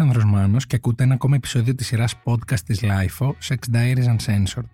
[0.00, 4.68] Αλέξανδρος Μάνος και ακούτε ένα ακόμα επεισόδιο της σειράς podcast της LIFO, Sex Diaries Uncensored.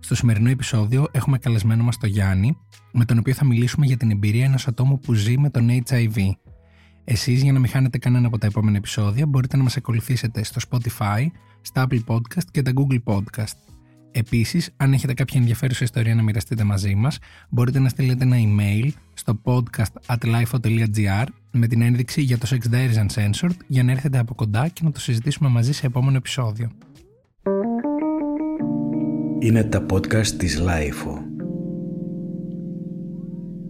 [0.00, 2.56] Στο σημερινό επεισόδιο έχουμε καλεσμένο μας τον Γιάννη,
[2.92, 6.18] με τον οποίο θα μιλήσουμε για την εμπειρία ενός ατόμου που ζει με τον HIV.
[7.04, 10.60] Εσείς για να μην χάνετε κανένα από τα επόμενα επεισόδια μπορείτε να μας ακολουθήσετε στο
[10.70, 11.26] Spotify,
[11.60, 13.75] στα Apple Podcast και τα Google Podcast.
[14.18, 17.18] Επίσης, αν έχετε κάποια ενδιαφέρουσα ιστορία να μοιραστείτε μαζί μας,
[17.48, 23.06] μπορείτε να στείλετε ένα email στο podcast at με την ένδειξη για το Sex Diaries
[23.06, 26.70] Uncensored για να έρθετε από κοντά και να το συζητήσουμε μαζί σε επόμενο επεισόδιο.
[29.38, 31.25] Είναι τα podcast της LIFO.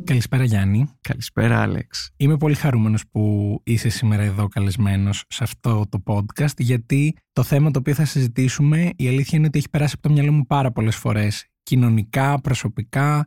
[0.07, 0.89] Καλησπέρα Γιάννη.
[1.01, 2.11] Καλησπέρα Άλεξ.
[2.17, 7.71] Είμαι πολύ χαρούμενος που είσαι σήμερα εδώ καλεσμένος σε αυτό το podcast γιατί το θέμα
[7.71, 10.73] το οποίο θα συζητήσουμε η αλήθεια είναι ότι έχει περάσει από το μυαλό μου πάρα
[10.73, 13.27] πολλές φορές κοινωνικά, προσωπικά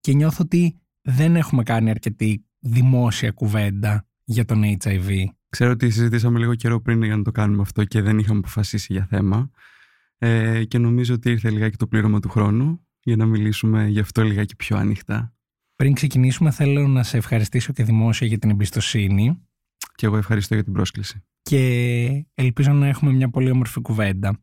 [0.00, 5.24] και νιώθω ότι δεν έχουμε κάνει αρκετή δημόσια κουβέντα για τον HIV.
[5.48, 8.92] Ξέρω ότι συζητήσαμε λίγο καιρό πριν για να το κάνουμε αυτό και δεν είχαμε αποφασίσει
[8.92, 9.50] για θέμα
[10.18, 14.22] ε, και νομίζω ότι ήρθε λιγάκι το πλήρωμα του χρόνου για να μιλήσουμε γι' αυτό
[14.22, 15.32] λιγάκι πιο ανοιχτά.
[15.78, 19.38] Πριν ξεκινήσουμε θέλω να σε ευχαριστήσω και δημόσια για την εμπιστοσύνη.
[19.94, 21.22] Και εγώ ευχαριστώ για την πρόσκληση.
[21.42, 24.40] Και ελπίζω να έχουμε μια πολύ όμορφη κουβέντα.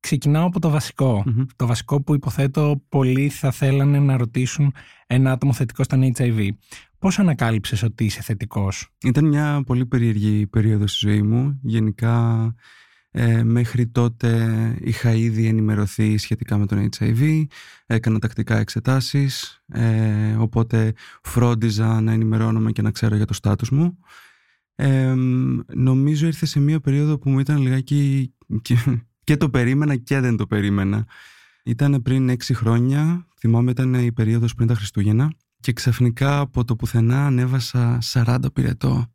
[0.00, 1.24] Ξεκινάω από το βασικο
[1.56, 4.74] Το βασικό που υποθέτω πολλοί θα θέλανε να ρωτήσουν
[5.06, 6.48] ένα άτομο θετικό στον HIV.
[6.98, 11.60] Πώς ανακάλυψες ότι είσαι θετικός; Ήταν μια πολύ περίεργη περίοδο στη ζωή μου.
[11.62, 12.54] Γενικά
[13.14, 17.46] ε, μέχρι τότε είχα ήδη ενημερωθεί σχετικά με τον HIV,
[17.86, 23.98] έκανα τακτικά εξετάσεις, ε, οπότε φρόντιζα να ενημερώνομαι και να ξέρω για το στάτους μου.
[24.74, 25.14] Ε,
[25.74, 28.76] νομίζω ήρθε σε μια περίοδο που μου ήταν λιγάκι και,
[29.24, 31.06] και το περίμενα και δεν το περίμενα.
[31.64, 36.76] Ήταν πριν έξι χρόνια, θυμάμαι ήταν η περίοδος πριν τα Χριστούγεννα και ξαφνικά από το
[36.76, 39.06] πουθενά ανέβασα 40 πυρετό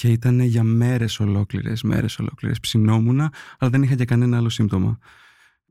[0.00, 4.98] και ήταν για μέρες ολόκληρες, μέρες ολόκληρες ψινόμουνα, αλλά δεν είχα και κανένα άλλο σύμπτωμα.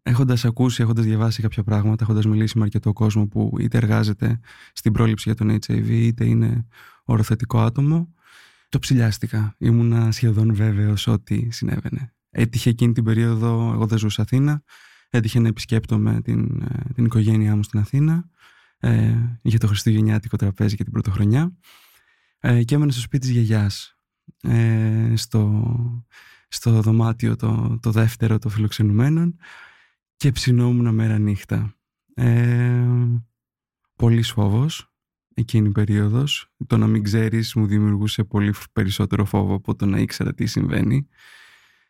[0.03, 4.39] Έχοντας ακούσει, έχοντας διαβάσει κάποια πράγματα, έχοντας μιλήσει με αρκετό κόσμο που είτε εργάζεται
[4.73, 6.65] στην πρόληψη για τον HIV, είτε είναι
[7.03, 8.13] οροθετικό άτομο,
[8.69, 9.55] το ψηλιάστηκα.
[9.57, 12.13] Ήμουνα σχεδόν βέβαιος ότι συνέβαινε.
[12.29, 14.63] Έτυχε εκείνη την περίοδο, εγώ δεν ζούσα Αθήνα,
[15.09, 18.29] έτυχε να επισκέπτομαι την, ε, την οικογένειά μου στην Αθήνα
[18.79, 21.57] ε, για το Χριστουγεννιάτικο τραπέζι και την πρωτοχρονιά
[22.39, 23.98] ε, και έμενα στο σπίτι της γιαγιάς
[24.41, 25.65] ε, στο,
[26.47, 29.35] στο δωμάτιο το, το δεύτερο των φιλοξενουμένων
[30.15, 31.75] και ψινόμουν μέρα νύχτα.
[32.13, 32.85] Ε,
[33.95, 34.89] πολύ φόβος
[35.33, 36.51] εκείνη η περίοδος.
[36.67, 41.07] Το να μην ξέρεις μου δημιουργούσε πολύ περισσότερο φόβο από το να ήξερα τι συμβαίνει.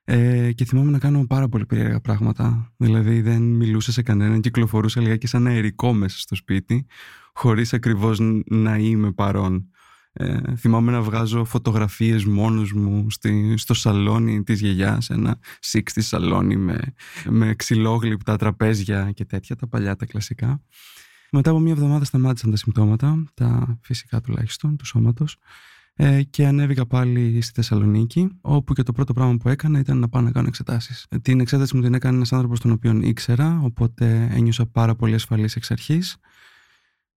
[0.03, 2.73] Ε, και θυμάμαι να κάνω πάρα πολύ περίεργα πράγματα.
[2.77, 6.85] Δηλαδή δεν μιλούσα σε κανέναν, κυκλοφορούσα λιγάκι σαν αερικό μέσα στο σπίτι,
[7.33, 9.69] χωρίς ακριβώς να είμαι παρόν.
[10.13, 16.55] Ε, θυμάμαι να βγάζω φωτογραφίες μόνος μου στη, στο σαλόνι της γιαγιάς, ένα σίξτι σαλόνι
[16.55, 16.93] με,
[17.25, 20.61] με ξυλόγλυπτα τραπέζια και τέτοια, τα παλιά τα κλασικά.
[21.31, 25.37] Μετά από μια εβδομάδα σταμάτησαν τα συμπτώματα, τα φυσικά τουλάχιστον του σώματος
[25.93, 30.09] ε, και ανέβηκα πάλι στη Θεσσαλονίκη, όπου και το πρώτο πράγμα που έκανα ήταν να
[30.09, 31.07] πάω να κάνω εξετάσεις.
[31.21, 35.55] Την εξέταση μου την έκανε ένας άνθρωπος τον οποίο ήξερα, οπότε ένιωσα πάρα πολύ ασφαλής
[35.55, 36.17] εξ αρχής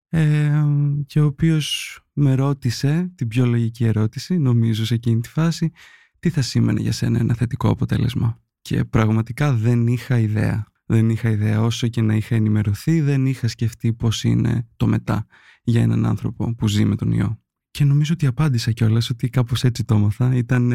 [0.08, 0.64] ε,
[1.06, 5.72] και ο οποίος με ρώτησε την πιο λογική ερώτηση, νομίζω σε εκείνη τη φάση,
[6.18, 8.40] τι θα σήμαινε για σένα ένα θετικό αποτέλεσμα.
[8.62, 10.66] Και πραγματικά δεν είχα ιδέα.
[10.86, 15.26] Δεν είχα ιδέα όσο και να είχα ενημερωθεί, δεν είχα σκεφτεί πώς είναι το μετά
[15.62, 17.40] για έναν άνθρωπο που ζει με τον ιό.
[17.70, 20.34] Και νομίζω ότι απάντησα κιόλας ότι κάπως έτσι το έμαθα.
[20.34, 20.72] Ήταν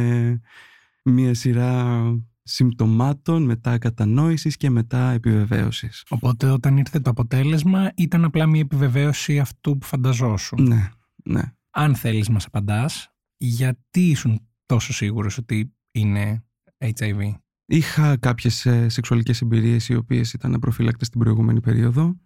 [1.04, 2.02] μια σειρά
[2.44, 6.04] συμπτωμάτων, μετά κατανόησης και μετά επιβεβαίωσης.
[6.10, 10.64] Οπότε όταν ήρθε το αποτέλεσμα ήταν απλά μια επιβεβαίωση αυτού που φανταζόσουν.
[10.68, 10.90] Ναι,
[11.28, 11.42] ναι.
[11.72, 16.46] Αν θέλεις μας απαντάς, γιατί ήσουν τόσο σίγουρος ότι είναι
[16.78, 17.34] HIV.
[17.66, 22.20] Είχα κάποιες ε, σεξουαλικές εμπειρίες οι οποίες ήταν προφύλακτες την προηγούμενη περίοδο.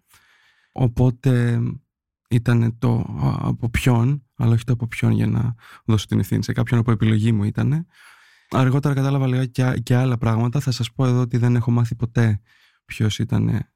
[0.72, 1.60] Οπότε
[2.30, 3.04] ήταν το
[3.40, 5.54] από ποιον, αλλά όχι το από ποιον για να
[5.84, 7.86] δώσω την ευθύνη σε κάποιον από επιλογή μου ήταν.
[8.50, 10.60] Αργότερα κατάλαβα λίγα και, και άλλα πράγματα.
[10.60, 12.40] Θα σας πω εδώ ότι δεν έχω μάθει ποτέ
[12.84, 13.66] ποιος ήταν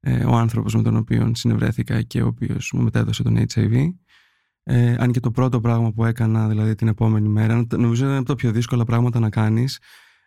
[0.00, 3.88] ε, ο άνθρωπος με τον οποίο συνευρέθηκα και ο οποίος μου μετέδωσε τον HIV.
[4.62, 8.26] Ε, αν και το πρώτο πράγμα που έκανα, δηλαδή την επόμενη μέρα, νομίζω είναι από
[8.26, 9.78] τα πιο δύσκολα πράγματα να κάνεις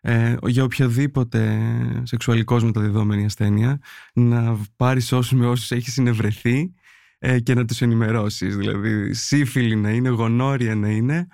[0.01, 1.61] ε, για οποιοδήποτε
[2.03, 3.79] σεξουαλικός μεταδιδόμενη ασθένεια,
[4.13, 6.73] να πάρεις όσους με όσους έχει συνευρεθεί
[7.19, 8.57] ε, και να τους ενημερώσεις.
[8.57, 11.27] Δηλαδή, σύφυλλη να είναι, γονόρια να είναι,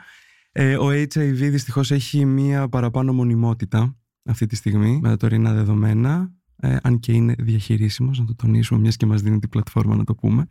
[0.51, 6.31] ε, ο HIV δυστυχώς έχει μία παραπάνω μονιμότητα αυτή τη στιγμή με τα τωρινά δεδομένα,
[6.55, 10.03] ε, αν και είναι διαχειρίσιμος, να το τονίσουμε, μιας και μας δίνει την πλατφόρμα να
[10.03, 10.47] το πούμε.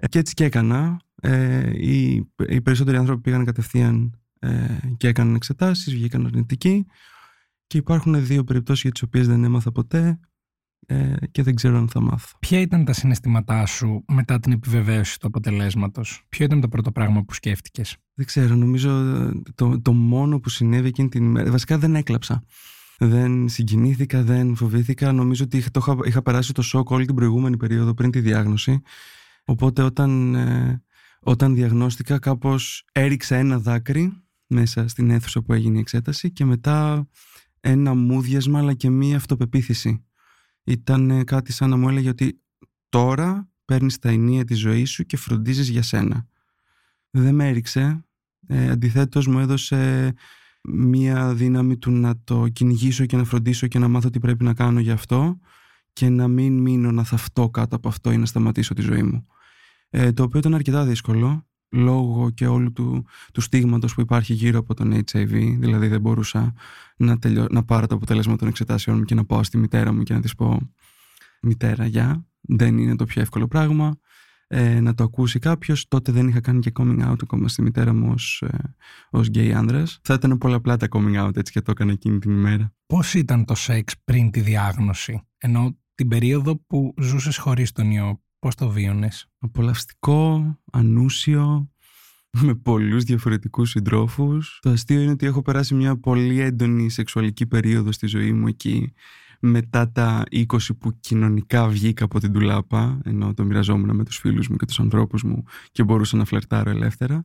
[0.00, 1.00] Ε, και έτσι και έκανα.
[1.20, 2.14] Ε, οι,
[2.48, 6.86] οι περισσότεροι άνθρωποι πήγαν κατευθείαν ε, και έκαναν εξετάσεις, βγήκαν αρνητικοί
[7.66, 10.20] και υπάρχουν δύο περιπτώσεις για τις οποίες δεν έμαθα ποτέ
[10.86, 12.36] ε, και δεν ξέρω αν θα μάθω.
[12.38, 17.24] Ποια ήταν τα συναισθήματά σου μετά την επιβεβαίωση του αποτελέσματος; Ποιο ήταν το πρώτο πράγμα
[17.24, 18.90] που σκέφτηκες; Δεν ξέρω, νομίζω
[19.54, 22.42] το, το μόνο που συνέβη εκείνη την ημέρα, βασικά δεν έκλαψα.
[22.98, 25.12] Δεν συγκινήθηκα, δεν φοβήθηκα.
[25.12, 28.82] Νομίζω ότι το είχα, είχα περάσει το σοκ όλη την προηγούμενη περίοδο πριν τη διάγνωση.
[29.48, 30.82] Οπότε όταν, ε,
[31.20, 37.08] όταν διαγνώστηκα κάπως έριξα ένα δάκρυ μέσα στην αίθουσα που έγινε η εξέταση και μετά
[37.60, 40.04] ένα μούδιασμα αλλά και μία αυτοπεποίθηση.
[40.64, 42.40] Ήταν κάτι σαν να μου έλεγε ότι
[42.88, 46.26] τώρα παίρνεις τα ενία της ζωής σου και φροντίζεις για σένα.
[47.10, 48.04] Δεν με έριξε.
[48.46, 50.12] Ε, αντιθέτως μου έδωσε
[50.62, 54.54] μία δύναμη του να το κυνηγήσω και να φροντίσω και να μάθω τι πρέπει να
[54.54, 55.38] κάνω γι' αυτό
[55.92, 59.26] και να μην μείνω να θαυτώ κάτω από αυτό ή να σταματήσω τη ζωή μου.
[59.90, 64.58] Ε, το οποίο ήταν αρκετά δύσκολο λόγω και όλου του, του στίγματος που υπάρχει γύρω
[64.58, 66.54] από τον HIV δηλαδή δεν μπορούσα
[66.96, 70.02] να, τελειώ, να πάρω το αποτέλεσμα των εξετάσεων μου και να πάω στη μητέρα μου
[70.02, 70.72] και να της πω
[71.42, 73.98] μητέρα γεια δεν είναι το πιο εύκολο πράγμα
[74.50, 75.88] ε, να το ακούσει κάποιος.
[75.88, 78.74] Τότε δεν είχα κάνει και coming out ακόμα στη μητέρα μου ως, ε,
[79.10, 79.98] ως gay άνδρας.
[80.02, 82.74] Θα ήταν πολλαπλά τα coming out έτσι και το έκανα εκείνη την ημέρα.
[82.86, 88.22] Πώς ήταν το σεξ πριν τη διάγνωση, ενώ την περίοδο που ζούσες χωρίς τον ιό,
[88.38, 91.70] πώς το βίωνες; Απολαυστικό, ανούσιο,
[92.30, 94.58] με πολλούς διαφορετικούς συντρόφους.
[94.62, 98.92] Το αστείο είναι ότι έχω περάσει μια πολύ έντονη σεξουαλική περίοδο στη ζωή μου εκεί
[99.40, 100.44] μετά τα 20
[100.78, 104.80] που κοινωνικά βγήκα από την τουλάπα ενώ το μοιραζόμουν με τους φίλους μου και τους
[104.80, 107.24] ανθρώπους μου και μπορούσα να φλερτάρω ελεύθερα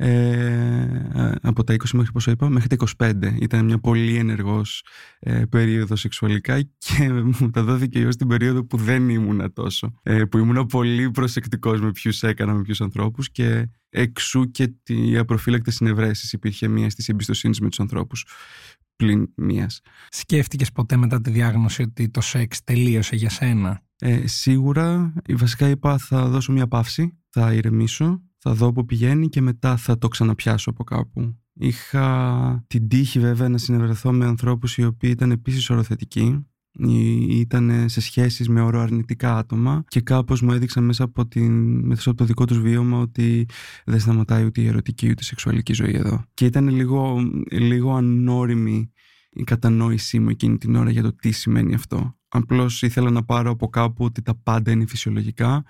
[0.00, 3.36] ε, από τα 20 μέχρι πόσο είπα, μέχρι τα 25.
[3.40, 4.84] Ήταν μια πολύ ενεργός
[5.18, 9.94] ε, περίοδος σεξουαλικά και μου τα δόθηκε ως την περίοδο που δεν ήμουνα τόσο.
[10.02, 15.16] Ε, που ήμουνα πολύ προσεκτικός με ποιους έκανα, με ποιους ανθρώπους και εξού και η
[15.16, 18.26] απροφύλακτη συνευρέσεις υπήρχε μία στις εμπιστοσύνης με τους ανθρώπους
[18.96, 19.80] πλην μίας.
[20.08, 25.98] Σκέφτηκες ποτέ μετά τη διάγνωση ότι το σεξ τελείωσε για σένα; Ε, σίγουρα, βασικά είπα
[25.98, 30.70] θα δώσω μια παύση, θα ηρεμήσω, θα δω που πηγαίνει και μετά θα το ξαναπιάσω
[30.70, 31.36] από κάπου.
[31.52, 36.46] Είχα την τύχη βέβαια να συνεργαθώ με ανθρώπους οι οποίοι ήταν επίσης οροθετικοί
[37.28, 42.18] ήταν σε σχέσεις με αρνητικά άτομα και κάπως μου έδειξαν μέσα από, την, μέσα από
[42.18, 43.46] το δικό τους βίωμα ότι
[43.84, 46.24] δεν σταματάει ούτε η ερωτική ούτε η σεξουαλική ζωή εδώ.
[46.34, 47.16] Και ήταν λίγο,
[47.50, 48.92] λίγο ανώριμη
[49.30, 52.16] η κατανόησή μου εκείνη την ώρα για το τι σημαίνει αυτό.
[52.28, 55.64] Απλώς ήθελα να πάρω από κάπου ότι τα πάντα είναι φυσιολογικά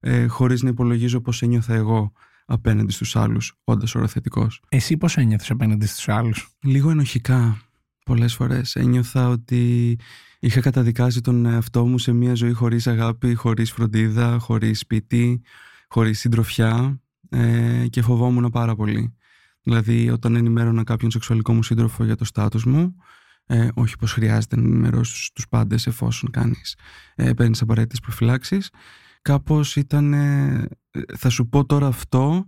[0.00, 2.12] ε, χωρίς να υπολογίζω πώς ένιωθα εγώ
[2.46, 4.62] απέναντι στους άλλους, όντας οροθετικός.
[4.68, 7.58] Εσύ πώς ένιωθες απέναντι στους άλλους; Λίγο ενοχικά
[8.04, 8.76] πολλές φορές.
[8.76, 9.96] Ένιωθα ότι
[10.40, 15.42] είχα καταδικάσει τον εαυτό μου σε μια ζωή χωρίς αγάπη, χωρίς φροντίδα, χωρίς σπίτι,
[15.88, 19.14] χωρίς συντροφιά ε, και φοβόμουν πάρα πολύ.
[19.62, 22.96] Δηλαδή όταν ενημέρωνα κάποιον σεξουαλικό μου σύντροφο για το στάτους μου,
[23.46, 26.76] ε, όχι πως χρειάζεται να ενημερώσεις τους πάντες εφόσον κάνεις,
[27.14, 28.70] ε, παίρνεις απαραίτητες προφυλάξεις,
[29.22, 30.68] κάπως ήταν, ε,
[31.16, 32.44] θα σου πω τώρα αυτό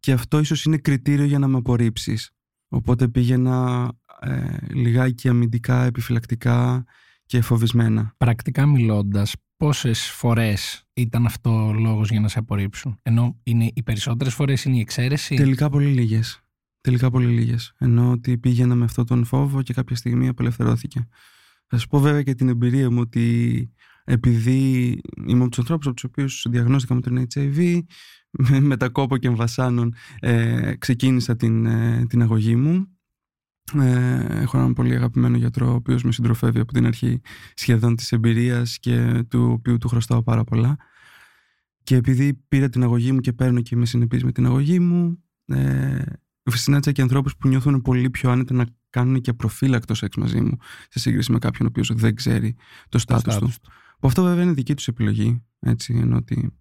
[0.00, 2.30] και αυτό ίσως είναι κριτήριο για να με απορρίψεις.
[2.68, 3.90] Οπότε πήγαινα
[4.20, 6.84] ε, λιγάκι αμυντικά, επιφυλακτικά
[7.26, 8.14] και φοβισμένα.
[8.16, 14.34] Πρακτικά μιλώντας, πόσες φορές ήταν αυτό λόγος για να σε απορρίψουν; Ενώ είναι οι περισσότερες
[14.34, 16.38] φορές είναι η εξαίρεση; Τελικά πολύ λίγες.
[16.80, 17.74] Τελικά πολύ λίγες.
[17.78, 21.08] Ενώ ότι πήγαινα με αυτόν τον φόβο και κάποια στιγμή απελευθερώθηκε.
[21.66, 23.70] Θα σου πω βέβαια και την εμπειρία μου ότι
[24.04, 27.80] επειδή είμαι από τους ανθρώπους από τους οποίους διαγνώστηκα με τον HIV,
[28.60, 32.88] με τα κόπο και εμβασάνων ε, ξεκίνησα την, ε, την αγωγή μου
[33.72, 37.20] ε, έχω έναν πολύ αγαπημένο γιατρό, ο οποίος με συντροφεύει από την αρχή
[37.54, 40.76] σχεδόν της εμπειρίας και του οποίου του χρωστάω πάρα πολλά.
[41.82, 45.24] Και επειδή πήρα την αγωγή μου και παίρνω και είμαι συνεπής με την αγωγή μου,
[45.46, 46.02] ε,
[46.50, 50.56] συνάντησα και ανθρώπους που νιώθουν πολύ πιο άνετα να κάνουν και προφύλακτο σεξ μαζί μου
[50.88, 52.56] σε σύγκριση με κάποιον ο οποίος δεν ξέρει
[52.88, 53.50] το στάτους του.
[54.04, 56.52] Που αυτό βέβαια είναι δική τους επιλογή, έτσι, ενώ ότι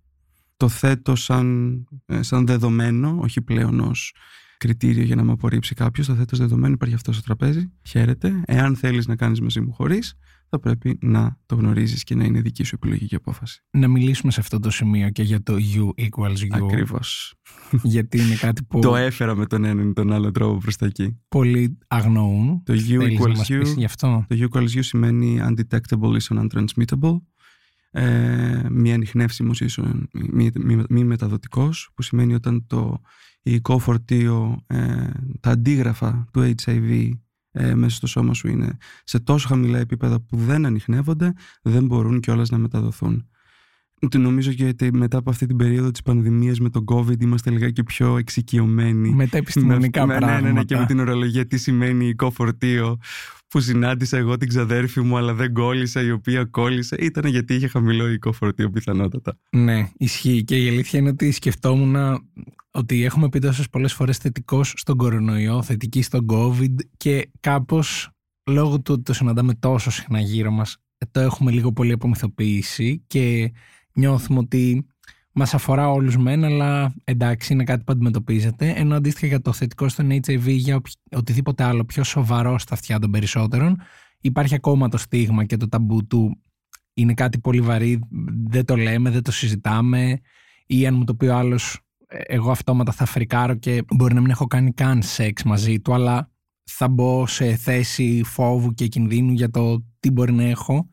[0.57, 4.13] το θέτω σαν, ε, σαν δεδομένο, όχι πλέον ως
[4.57, 6.07] κριτήριο για να με απορρίψει κάποιος.
[6.07, 7.71] Το θέτω δεδομένο, υπάρχει αυτό στο τραπέζι.
[7.87, 8.43] Χαίρεται.
[8.45, 10.17] Εάν θέλεις να κάνεις μαζί μου χωρίς,
[10.49, 13.63] θα πρέπει να το γνωρίζεις και να είναι δική σου επιλογή και απόφαση.
[13.71, 16.63] Να μιλήσουμε σε αυτό το σημείο και για το U equals U.
[16.63, 17.33] Ακριβώς.
[17.83, 18.79] Γιατί είναι κάτι που.
[18.79, 21.19] το έφερα με τον έναν ή τον άλλο τρόπο προς τα εκεί.
[21.27, 22.63] Πολλοί αγνοούν.
[22.63, 23.83] Το U equals U.
[23.83, 27.17] αυτό; Το U equals U σημαίνει undetectable is untransmittable.
[27.95, 33.01] Ε, μη ανοιχνεύσιμος ίσον μη, μη, μη μεταδοτικός που σημαίνει όταν το
[33.41, 35.09] υλικό φορτίο, ε,
[35.39, 37.09] τα αντίγραφα του HIV
[37.51, 42.19] ε, μέσα στο σώμα σου είναι σε τόσο χαμηλά επίπεδα που δεν ανοιχνεύονται, δεν μπορούν
[42.19, 43.27] κιόλας να μεταδοθούν.
[44.03, 47.49] Ότι νομίζω και ότι μετά από αυτή την περίοδο της πανδημίας με τον COVID είμαστε
[47.49, 49.09] λιγάκι πιο εξοικειωμένοι.
[49.09, 50.41] Με τα επιστημονικά με, πράγματα.
[50.41, 52.97] Ναι, ναι, ναι, και με την ορολογία τι σημαίνει οικό φορτίο
[53.47, 57.67] που συνάντησα εγώ την ξαδέρφη μου αλλά δεν κόλλησα η οποία κόλλησε ήταν γιατί είχε
[57.67, 59.37] χαμηλό οικό φορτίο πιθανότατα.
[59.49, 61.95] Ναι, ισχύει και η αλήθεια είναι ότι σκεφτόμουν
[62.71, 68.09] ότι έχουμε πει τόσες πολλές φορές θετικός στον κορονοϊό, θετική στον COVID και κάπως
[68.49, 70.77] λόγω του ότι το συναντάμε τόσο συχνά γύρω μας
[71.11, 73.51] το έχουμε λίγο πολύ απομυθοποιήσει και
[73.93, 74.87] νιώθουμε ότι
[75.31, 79.89] μας αφορά όλους μεν, αλλά εντάξει είναι κάτι που αντιμετωπίζεται, ενώ αντίστοιχα για το θετικό
[79.89, 80.81] στον HIV για
[81.11, 83.81] οτιδήποτε άλλο πιο σοβαρό στα αυτιά των περισσότερων,
[84.19, 86.41] υπάρχει ακόμα το στίγμα και το ταμπού του.
[86.93, 87.99] Είναι κάτι πολύ βαρύ,
[88.47, 90.19] δεν το λέμε, δεν το συζητάμε.
[90.65, 94.29] Ή αν μου το πει ο άλλος εγώ αυτόματα θα φρικάρω και μπορεί να μην
[94.29, 96.31] έχω κάνει καν σεξ μαζί του, αλλά
[96.63, 100.89] θα μπω σε θέση φόβου και κινδύνου για το τι μπορεί να έχω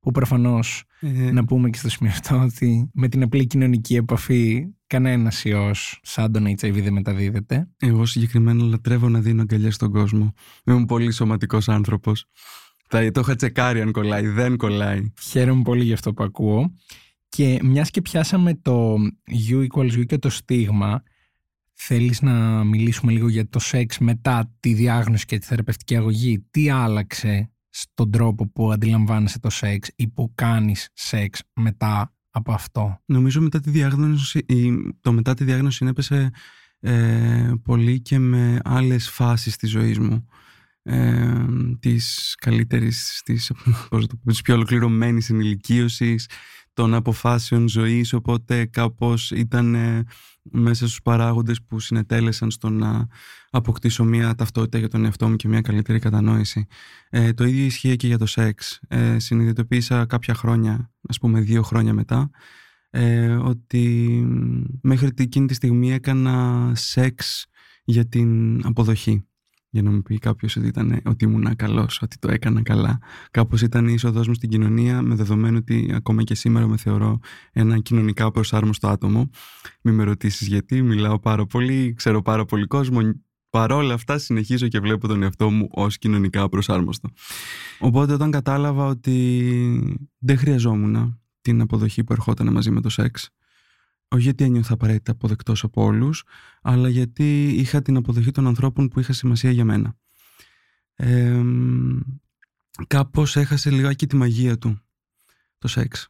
[0.00, 1.30] που προφανώς ε.
[1.30, 6.32] να πούμε και στο σημείο αυτό ότι με την απλή κοινωνική επαφή κανένας ιός σαν
[6.32, 7.68] τον HIV δεν μεταδίδεται.
[7.76, 10.32] Εγώ συγκεκριμένα λατρεύω να δίνω αγκαλιά στον κόσμο.
[10.64, 12.26] Είμαι πολύ σωματικός άνθρωπος.
[12.88, 15.12] Θα το είχα τσεκάρει αν κολλάει, δεν κολλάει.
[15.20, 16.74] Χαίρομαι πολύ για αυτό που ακούω.
[17.28, 18.94] Και μιας και πιάσαμε το
[19.50, 21.02] U equals U και το στίγμα,
[21.72, 26.70] θέλεις να μιλήσουμε λίγο για το σεξ μετά τη διάγνωση και τη θεραπευτική αγωγή; Τι
[26.70, 33.40] άλλαξε στον τρόπο που αντιλαμβάνεσαι το σεξ ή που κάνεις σεξ μετά από αυτό; Νομίζω
[33.40, 34.46] μετά τη διάγνωση,
[35.00, 36.30] το μετά τη διάγνωση έπεσε
[36.80, 40.26] ε, πολύ και με άλλες φάσεις της ζωής μου.
[40.82, 41.44] Ε,
[41.80, 43.52] της καλύτερης, της,
[43.90, 46.28] πώς το πιο ολοκληρωμένης ενηλικίωσης,
[46.72, 50.04] των αποφάσεων ζωής, οπότε κάπως ήταν ε,
[50.50, 53.06] μέσα στους παράγοντες που συνετέλεσαν στο να
[53.50, 56.66] αποκτήσω μια ταυτότητα για τον εαυτό μου και μια καλύτερη κατανόηση.
[57.10, 58.80] Ε, το ίδιο ισχύει και για το σεξ.
[58.88, 62.30] Ε, συνειδητοποίησα κάποια χρόνια, ας πούμε δύο χρόνια μετά,
[62.90, 64.08] ε, ότι
[64.82, 67.46] μέχρι εκείνη τη στιγμή έκανα σεξ
[67.84, 69.26] για την αποδοχή
[69.76, 72.98] για να μου πει κάποιος ότι, ήταν, ότι ήμουν καλός, ότι το έκανα καλά.
[73.30, 77.18] Κάπως ήταν η είσοδός μου στην κοινωνία, με δεδομένο ότι ακόμα και σήμερα με θεωρώ
[77.52, 79.30] ένα κοινωνικά προσάρμοστο άτομο.
[79.82, 83.00] Μην με ρωτήσεις γιατί, μιλάω πάρα πολύ, ξέρω πάρα πολύ κόσμο.
[83.50, 87.08] Παρόλα αυτά συνεχίζω και βλέπω τον εαυτό μου ως κοινωνικά προσάρμοστο.
[87.78, 93.30] Οπότε όταν κατάλαβα ότι δεν χρειαζόμουν την αποδοχή που ερχόταν μαζί με το σεξ,
[94.08, 96.24] όχι γιατί ένιωθα απαραίτητα αποδεκτός από όλους,
[96.62, 99.96] αλλά γιατί είχα την αποδοχή των ανθρώπων που είχα σημασία για μένα.
[100.94, 101.42] Ε,
[102.86, 104.80] κάπως έχασε λιγάκι τη μαγεία του
[105.58, 106.08] το σεξ.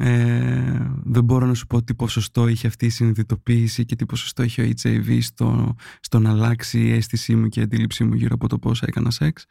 [0.00, 4.42] Ε, δεν μπορώ να σου πω τι ποσοστό είχε αυτή η συνειδητοποίηση και τι ποσοστό
[4.42, 8.34] είχε ο HIV στο, στο να αλλάξει η αίσθησή μου και η αντίληψή μου γύρω
[8.34, 9.44] από το πώς έκανα σεξ.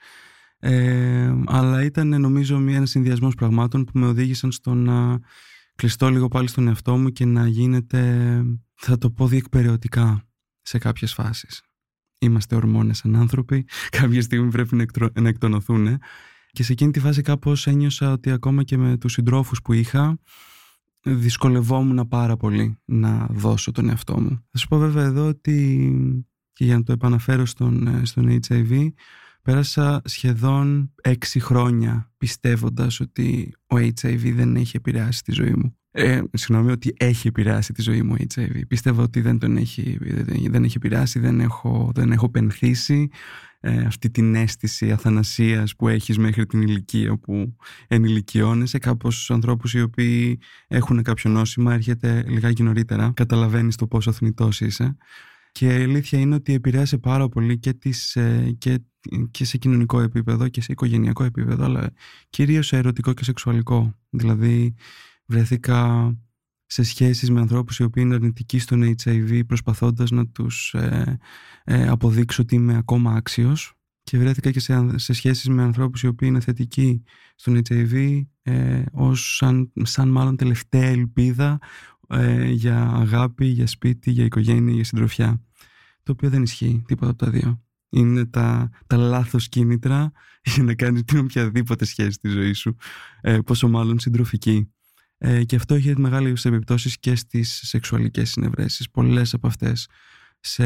[0.59, 5.19] Ε, αλλά ήταν νομίζω ένας συνδυασμός πραγμάτων που με οδήγησαν στο να
[5.77, 8.43] κλειστώ λίγο πάλι στον εαυτό μου και να γίνεται,
[8.73, 10.23] θα το πω διεκπαιρεωτικά
[10.61, 11.61] σε κάποιες φάσεις.
[12.19, 13.65] Είμαστε ορμόνες σαν άνθρωποι,
[13.99, 15.99] κάποια στιγμή πρέπει να εκτονωθούν
[16.51, 20.19] και σε εκείνη τη φάση κάπως ένιωσα ότι ακόμα και με τους συντρόφους που είχα
[21.03, 24.45] δυσκολευόμουν πάρα πολύ να δώσω τον εαυτό μου.
[24.51, 25.89] Θα σου πω βέβαια εδώ ότι
[26.53, 28.89] και για να το επαναφέρω στον, στον HIV
[29.47, 35.77] Πέρασα σχεδόν έξι χρόνια πιστεύοντας ότι ο HIV δεν έχει επηρεάσει τη ζωή μου.
[35.91, 38.61] Ε, συγγνώμη, ότι έχει επηρεάσει τη ζωή μου ο HIV.
[38.67, 39.97] Πίστευα ότι δεν τον έχει,
[40.49, 43.09] δεν έχει επηρεάσει, δεν έχω, δεν έχω πενθήσει
[43.59, 47.55] ε, αυτή την αίσθηση αθανασίας που έχεις μέχρι την ηλικία που
[47.87, 48.77] ενηλικιώνεσαι.
[48.77, 53.11] Κάπως στους ανθρώπους οι οποίοι έχουν κάποιο νόσημα έρχεται λιγάκι νωρίτερα.
[53.15, 54.97] Καταλαβαίνεις το πόσο θνητός είσαι.
[55.57, 58.79] Και η αλήθεια είναι ότι επηρέασε πάρα πολύ και, τις, ε, και,
[59.31, 61.93] και σε κοινωνικό επίπεδο και σε οικογενειακό επίπεδο, αλλά
[62.29, 63.95] κυρίως σε ερωτικό και σεξουαλικό.
[64.09, 64.75] Δηλαδή
[65.25, 66.11] βρέθηκα
[66.65, 71.19] σε σχέσεις με ανθρώπους οι οποίοι είναι αρνητικοί στον HIV προσπαθώντας να τους ε,
[71.63, 73.73] ε, αποδείξω ότι είμαι ακόμα άξιος
[74.03, 77.03] και βρέθηκα και σε, σε σχέσεις με ανθρώπους οι οποίοι είναι θετικοί
[77.35, 81.59] στον HIV ε, ως σαν, σαν μάλλον τελευταία ελπίδα
[82.07, 85.41] ε, για αγάπη, για σπίτι, για οικογένεια, για συντροφιά
[86.07, 87.61] το οποίο δεν ισχύει τίποτα από τα δύο.
[87.89, 90.11] Είναι τα, τα λάθος κίνητρα
[90.53, 92.75] για να κάνεις την οποιαδήποτε σχέση στη ζωή σου,
[93.21, 94.71] ε, πόσο μάλλον συντροφική.
[95.17, 98.89] Ε, και αυτό έχει μεγάλες επιπτώσεις και στις σεξουαλικές συνευρέσεις.
[98.89, 99.87] Πολλές από αυτές,
[100.39, 100.65] σε,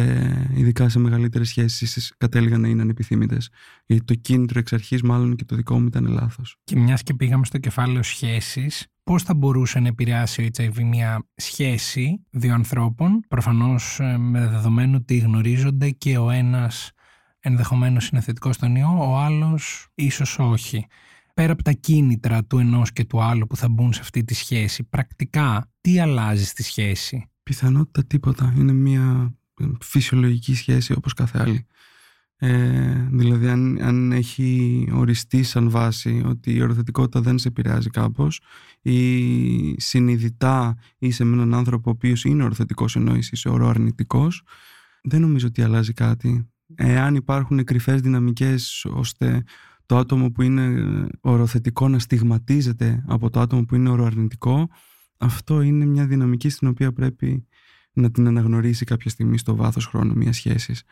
[0.53, 3.49] ειδικά σε μεγαλύτερες σχέσεις, κατέληγαν να είναι ανεπιθύμητες.
[3.85, 6.57] Γιατί το κίνητρο εξ αρχής μάλλον και το δικό μου ήταν λάθος.
[6.63, 11.27] Και μιας και πήγαμε στο κεφάλαιο σχέσεις, πώς θα μπορούσε να επηρεάσει ο HIV μια
[11.35, 16.91] σχέση δύο ανθρώπων, προφανώς ε, με δεδομένο ότι γνωρίζονται και ο ένας
[17.39, 20.85] ενδεχομένως είναι θετικός στον ιό, ο άλλος ίσως όχι.
[21.33, 24.33] πέρα από τα κίνητρα του ενός και του άλλου που θα μπουν σε αυτή τη
[24.33, 28.53] σχέση, πρακτικά τι αλλάζει στη σχέση; Πιθανότητα τίποτα.
[28.57, 29.35] Είναι μια
[29.81, 31.65] φυσιολογική σχέση όπως κάθε άλλη.
[32.43, 38.41] Ε, δηλαδή αν, αν έχει οριστεί σαν βάση ότι η οροθετικότητα δεν σε επηρεάζει κάπως
[38.81, 44.43] ή συνειδητά είσαι με έναν άνθρωπο ο οποίος είναι οροθετικός ενώ είσαι οροαρνητικός
[45.03, 46.49] δεν νομίζω ότι αλλάζει κάτι.
[46.75, 49.43] Εάν υπάρχουν κρυφές δυναμικές ώστε
[49.85, 50.85] το άτομο που είναι
[51.21, 54.69] οροθετικό να στιγματίζεται από το άτομο που είναι οροαρνητικό
[55.17, 57.47] αυτό είναι μια δυναμική στην οποία πρέπει
[57.93, 60.83] να την αναγνωρίσει κάποια στιγμή στο βάθος χρόνου μιας σχέσης.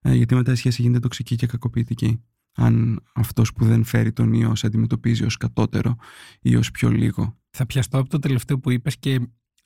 [0.00, 2.22] Ε, γιατί μετά η σχέση γίνεται τοξική και κακοποιητική.
[2.54, 5.96] Αν αυτός που δεν φέρει τον ιό σε αντιμετωπίζει ως κατώτερο
[6.40, 7.38] ή ως πιο λίγο.
[7.50, 9.20] Θα πιαστώ από το τελευταίο που είπες και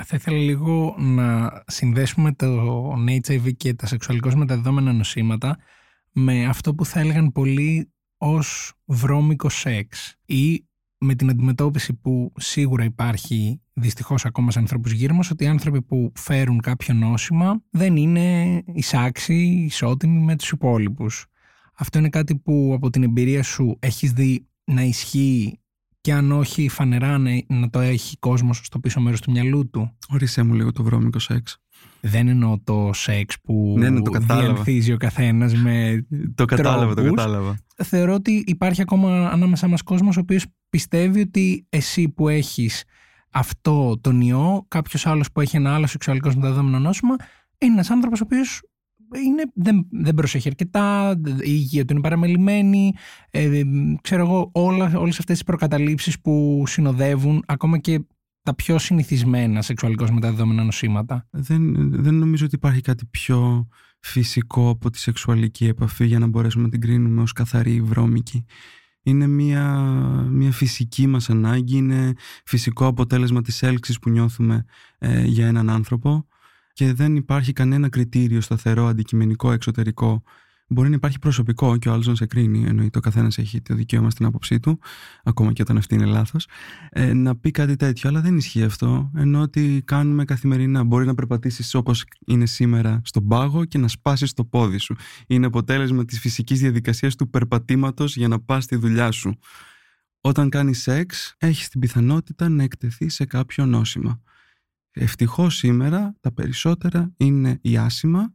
[0.04, 2.92] θα ήθελα λίγο να συνδέσουμε το
[3.26, 5.58] HIV και τα σεξουαλικώς μεταδεδομένα νοσήματα
[6.12, 10.66] με αυτό που θα έλεγαν πολλοί ως βρώμικο σεξ ή
[10.98, 15.82] με την αντιμετώπιση που σίγουρα υπάρχει δυστυχώς ακόμα σε ανθρώπους γύρω μας ότι οι άνθρωποι
[15.82, 21.26] που φέρουν κάποιο νόσημα δεν είναι εισάξιοι, ισότιμοι με τους υπόλοιπους.
[21.74, 25.60] Αυτό είναι κάτι που από την εμπειρία σου έχεις δει να ισχύει
[26.00, 30.42] και αν όχι φανερά να, το έχει κόσμος στο πίσω μέρος του μυαλού του; Ορίστε
[30.42, 31.58] μου λίγο το βρώμικο σεξ.
[32.00, 37.02] Δεν εννοώ το σεξ που ναι, ναι, το διανθίζει ο καθένας με Το κατάλαβα, το
[37.02, 37.58] κατάλαβα.
[37.76, 42.84] Θεωρώ ότι υπάρχει ακόμα ανάμεσα μας κόσμος ο οποίος πιστεύει ότι εσύ που έχεις
[43.38, 47.16] αυτό τον ιό, κάποιος άλλος που έχει ένα άλλο σεξουαλικό μεταδόμενο νόσημα,
[47.58, 48.62] είναι ένας άνθρωπος ο οποίος
[49.24, 52.92] είναι, δεν, δεν προσέχει αρκετά, η υγεία του είναι παραμελημένη,
[53.30, 53.62] ε,
[54.00, 58.00] ξέρω εγώ, όλα, όλες αυτές τις προκαταλήψεις που συνοδεύουν ακόμα και
[58.42, 61.26] τα πιο συνηθισμένα σεξουαλικώς μεταδεδομένα νοσήματα.
[61.30, 63.68] Δεν, δεν νομίζω ότι υπάρχει κάτι πιο
[64.00, 68.44] φυσικό από τη σεξουαλική επαφή για να μπορέσουμε να την κρίνουμε ως καθαρή ή βρώμικη.
[69.06, 69.64] Είναι μια,
[70.30, 72.12] μια φυσική μας ανάγκη, είναι
[72.44, 74.64] φυσικό αποτέλεσμα της έλξης που νιώθουμε
[74.98, 76.26] ε, για έναν άνθρωπο
[76.72, 80.22] και δεν υπάρχει κανένα κριτήριο σταθερό, αντικειμενικό, εξωτερικό
[80.68, 83.74] Μπορεί να υπάρχει προσωπικό και ο άλλος να σε κρίνει, εννοείται ο καθένας έχει το
[83.74, 84.78] δικαίωμα στην άποψή του,
[85.24, 86.48] ακόμα και όταν αυτή είναι λάθος,
[86.90, 88.08] ε, να πει κάτι τέτοιο.
[88.08, 89.10] Αλλά δεν ισχύει αυτό.
[89.16, 90.84] Ενώ ότι κάνουμε καθημερινά.
[90.84, 94.96] Μπορεί να περπατήσεις όπως είναι σήμερα στον πάγο και να σπάσεις το πόδι σου.
[95.26, 99.38] Είναι αποτέλεσμα της φυσικής διαδικασίας του περπατήματος για να πας στη δουλειά σου.
[100.20, 104.20] Όταν κάνεις σεξ, έχεις την πιθανότητα να εκτεθεί σε κάποιο νόσημα.
[104.90, 108.34] Ευτυχώς σήμερα τα περισσότερα είναι η άσημα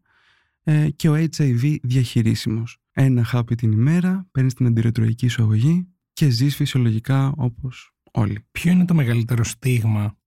[0.63, 2.77] ε, και ο HIV διαχειρίσιμος.
[2.91, 8.45] Ένα χάπι την ημέρα, παίρνεις την αντιρετροϊκή σου αγωγή και ζεις φυσιολογικά όπως όλοι.
[8.51, 10.17] Ποιο είναι το μεγαλύτερο στίγμα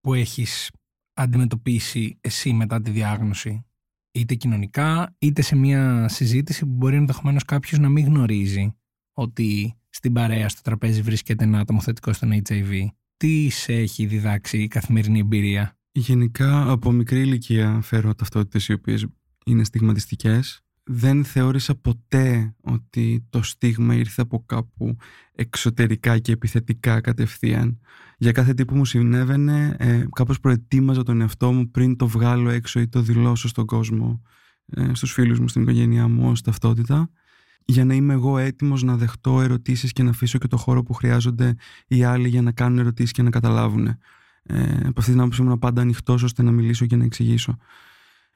[0.00, 0.70] που έχεις
[1.12, 3.66] αντιμετωπίσει εσύ μετά τη διάγνωση;
[4.12, 8.76] Είτε κοινωνικά είτε σε μια συζήτηση που μπορεί ενδεχομένως κάποιος να μην γνωρίζει
[9.12, 12.86] ότι στην παρέα στο τραπέζι βρίσκεται ένα άτομο θετικό στον HIV.
[13.16, 19.06] Τι σε έχει διδάξει η καθημερινή εμπειρία; Γενικά από μικρή ηλικία φέρω ταυτότητες οι οποίες
[19.46, 20.60] είναι στιγματιστικές.
[20.84, 24.96] Δεν θεώρησα ποτέ ότι το στίγμα ήρθε από κάπου
[25.32, 27.80] εξωτερικά και επιθετικά κατευθείαν.
[28.18, 32.50] Για κάθε τι που μου συνέβαινε, ε, κάπως προετοίμαζα τον εαυτό μου πριν το βγάλω
[32.50, 34.22] έξω ή το δηλώσω στον κόσμο,
[34.66, 37.10] ε, στους φίλους μου, στην οικογένειά μου ως ταυτότητα
[37.68, 40.92] για να είμαι εγώ έτοιμος να δεχτώ ερωτήσεις και να αφήσω και το χώρο που
[40.92, 41.54] χρειάζονται
[41.86, 43.86] οι άλλοι για να κάνουν ερωτήσεις και να καταλάβουν.
[43.86, 43.96] Ε,
[44.84, 47.56] από αυτή την άποψη ήμουν πάντα ανοιχτός ώστε να μιλήσω και να εξηγήσω.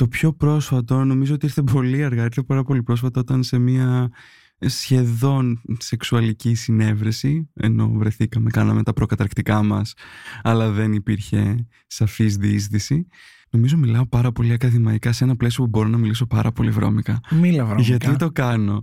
[0.00, 4.10] Το πιο πρόσφατο, νομίζω ότι ήρθε πολύ αργά, ήρθε πάρα πολύ πρόσφατα όταν σε μια
[4.58, 9.94] σχεδόν σεξουαλική συνέβρεση, ενώ βρεθήκαμε, κάναμε τα προκαταρκτικά μας,
[10.42, 13.06] αλλά δεν υπήρχε σαφής διείσδυση.
[13.50, 17.20] Νομίζω μιλάω πάρα πολύ ακαδημαϊκά σε ένα πλαίσιο που μπορώ να μιλήσω πάρα πολύ βρώμικα.
[17.30, 17.82] Μίλα βρώμικα.
[17.86, 18.82] Γιατί το κάνω.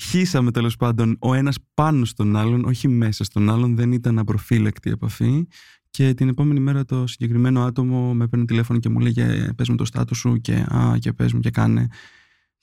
[0.00, 4.90] Χύσαμε τέλος πάντων ο ένας πάνω στον άλλον, όχι μέσα στον άλλον, δεν ήταν απροφύλακτη
[4.90, 5.46] επαφή
[5.92, 9.14] και την επόμενη μέρα το συγκεκριμένο άτομο με παίρνει τηλέφωνο και μου λέει
[9.56, 11.88] πες μου το στάτους σου και, α, και πες μου και κάνε.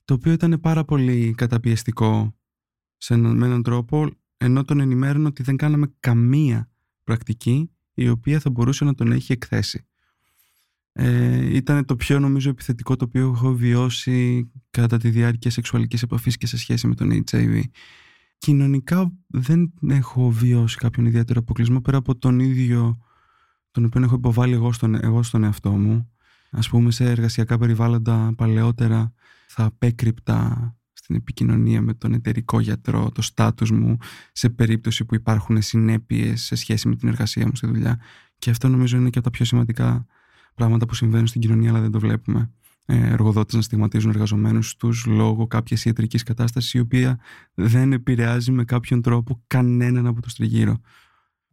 [0.05, 2.35] Το οποίο ήταν πάρα πολύ καταπιεστικό
[2.97, 6.69] σε έναν, με έναν τρόπο ενώ τον ενημέρωνε ότι δεν κάναμε καμία
[7.03, 9.87] πρακτική η οποία θα μπορούσε να τον έχει εκθέσει.
[10.91, 16.37] Ε, ήταν το πιο νομίζω επιθετικό το οποίο έχω βιώσει κατά τη διάρκεια σεξουαλικής επαφής
[16.37, 17.61] και σε σχέση με τον HIV.
[18.37, 22.97] Κοινωνικά δεν έχω βιώσει κάποιον ιδιαίτερο αποκλεισμό πέρα από τον ίδιο
[23.71, 26.09] τον οποίο έχω υποβάλει εγώ στον, εγώ στον εαυτό μου.
[26.51, 29.13] Ας πούμε σε εργασιακά περιβάλλοντα παλαιότερα
[29.47, 33.97] θα απέκρυπτα στην επικοινωνία με τον εταιρικό γιατρό το στάτους μου
[34.31, 37.99] σε περίπτωση που υπάρχουν συνέπειες σε σχέση με την εργασία μου στη δουλειά
[38.37, 40.05] και αυτό νομίζω είναι και από τα πιο σημαντικά
[40.55, 42.51] πράγματα που συμβαίνουν στην κοινωνία αλλά δεν το βλέπουμε.
[42.85, 47.19] εργοδότες να στιγματίζουν εργαζομένους τους λόγω κάποιας ιατρικής κατάστασης η οποία
[47.53, 50.79] δεν επηρεάζει με κάποιον τρόπο κανέναν από το τριγύρω.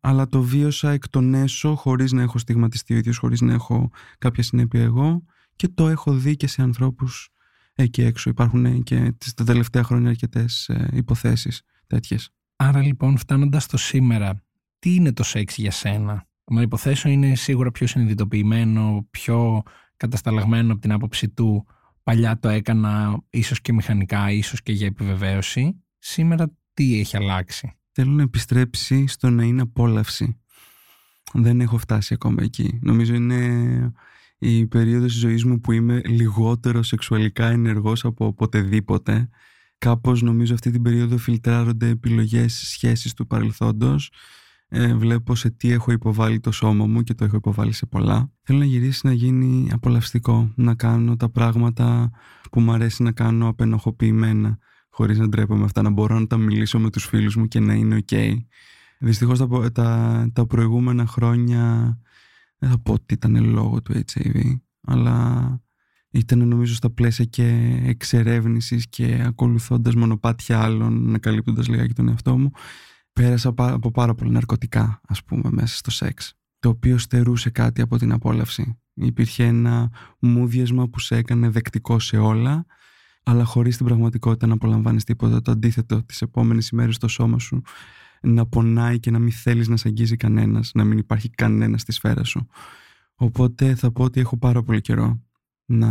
[0.08, 3.90] Αλλά το βίωσα εκ των έσω χωρίς να έχω στιγματιστεί ο ίδιος, χωρίς να έχω
[4.18, 5.24] κάποια συνέπεια εγώ
[5.56, 7.30] και το έχω δει και σε ανθρώπους
[7.74, 8.30] εκεί έξω.
[8.30, 12.30] Υπάρχουν και τα τελευταία χρόνια αρκετές ε, υποθέσεις τέτοιες.
[12.56, 14.42] Άρα λοιπόν φτάνοντας στο σήμερα,
[14.78, 19.62] τι είναι το σεξ για σένα; Να υποθέσω είναι σίγουρα πιο συνειδητοποιημένο, πιο
[19.96, 21.66] κατασταλαγμένο από την άποψη του
[22.02, 25.84] παλιά το έκανα ίσως και μηχανικά, ίσως και για επιβεβαίωση.
[25.98, 30.40] Σήμερα τι έχει αλλάξει; Θέλω να επιστρέψει στο να είναι απόλαυση.
[31.32, 32.78] Δεν έχω φτάσει ακόμα εκεί.
[32.82, 33.92] Νομίζω είναι
[34.38, 39.28] η περίοδος της ζωής μου που είμαι λιγότερο σεξουαλικά ενεργός από οποτεδήποτε.
[39.78, 44.12] Κάπως νομίζω αυτή την περίοδο φιλτράρονται επιλογές σχέσεις του παρελθόντος
[44.68, 48.32] ε, βλέπω σε τι έχω υποβάλει το σώμα μου και το έχω υποβάλει σε πολλά.
[48.42, 52.10] Θέλω να γυρίσει να γίνει απολαυστικό, να κάνω τα πράγματα
[52.50, 54.58] που μου αρέσει να κάνω απενοχοποιημένα,
[54.96, 57.74] χωρίς να ντρέπομαι αυτά, να μπορώ να τα μιλήσω με τους φίλους μου και να
[57.74, 58.36] είναι ok.
[58.98, 61.98] Δυστυχώς τα, τα, τα προηγούμενα χρόνια
[62.58, 65.60] δεν θα πω ότι ήταν λόγω του HIV, αλλά
[66.10, 72.50] ήταν νομίζω στα πλαίσια και εξερεύνησης και ακολουθώντας μονοπάτια άλλων, ανακαλύπτοντας λιγάκι τον εαυτό μου,
[73.12, 77.96] πέρασα από πάρα πολλά ναρκωτικά, ας πούμε, μέσα στο σεξ, το οποίο στερούσε κάτι από
[77.96, 78.78] την απόλαυση.
[78.94, 82.66] Υπήρχε ένα μούδιασμα που σε έκανε δεκτικό σε όλα,
[83.28, 85.42] αλλά χωρίς την πραγματικότητα να απολαμβάνει τίποτα.
[85.42, 87.62] Το αντίθετο, τις επόμενες ημέρες στο σώμα σου
[88.20, 91.92] να πονάει και να μην θέλεις να σε αγγίζει κανένας, να μην υπάρχει κανένας στη
[91.92, 92.46] σφαίρα σου.
[93.14, 95.22] Οπότε θα πω ότι έχω πάρα πολύ καιρό
[95.64, 95.90] να,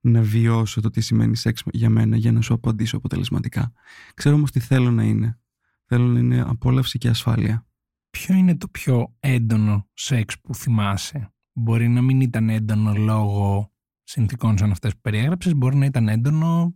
[0.00, 3.72] να βιώσω το τι σημαίνει σεξ για μένα για να σου απαντήσω αποτελεσματικά.
[4.14, 5.38] Ξέρω όμως τι θέλω να είναι.
[5.84, 7.66] Θέλω να είναι απόλαυση και ασφάλεια.
[8.10, 13.69] Ποιο είναι το πιο έντονο σεξ που θυμάσαι; Μπορεί να μην ήταν έντονο λόγω
[14.10, 16.74] συνθήκων σαν αυτές που περιέγραψες, μπορεί να ήταν έντονο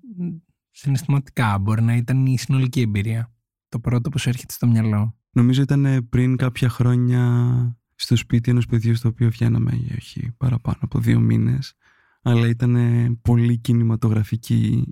[0.70, 3.33] συναισθηματικά, μπορεί να ήταν η συνολική εμπειρία.
[3.68, 5.18] Το πρώτο που σου έρχεται στο μυαλό.
[5.31, 10.79] Νομίζω ήταν πριν κάποια χρόνια στο σπίτι ενός παιδιού στο οποίο βγαίναμε για όχι παραπάνω
[10.81, 11.75] από δύο μήνες
[12.23, 12.75] αλλά ήταν
[13.23, 14.85] πολύ κινηματογραφική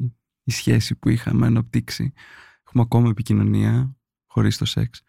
[0.43, 2.13] η σχέση που είχαμε αναπτύξει.
[2.67, 5.03] Έχουμε ακόμα επικοινωνία χωρίς το σεξ.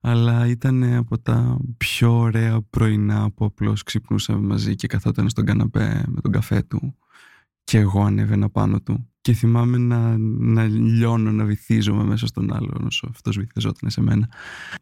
[0.00, 6.04] Αλλά ήταν από τα πιο ωραία πρωινά που απλώς ξυπνούσαμε μαζί και καθόταν στον καναπέ
[6.08, 6.96] με τον καφέ του
[7.64, 9.10] και εγώ ανέβαινα πάνω του.
[9.20, 14.28] Και θυμάμαι να, να λιώνω, να βυθίζομαι μέσα στον άλλον όσο αυτός βυθιζόταν σε μένα.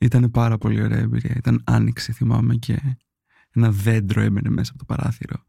[0.01, 1.35] Ήταν πάρα πολύ ωραία εμπειρία.
[1.37, 2.97] Ήταν άνοιξη θυμάμαι και
[3.51, 5.45] ένα δέντρο έμενε μέσα από το παράθυρο